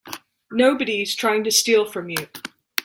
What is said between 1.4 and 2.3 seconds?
to steal from you.